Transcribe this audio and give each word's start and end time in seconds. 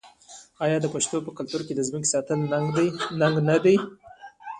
آیا 0.63 0.77
د 0.81 0.85
پښتنو 0.93 1.25
په 1.25 1.31
کلتور 1.37 1.61
کې 1.67 1.73
د 1.75 1.81
ځمکې 1.87 2.11
ساتل 2.13 2.39
ننګ 3.21 3.35
نه 3.49 3.57
دی؟ 3.63 3.75